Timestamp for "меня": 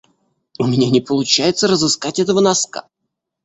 0.65-0.89